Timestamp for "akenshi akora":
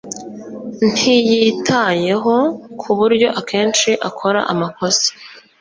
3.39-4.39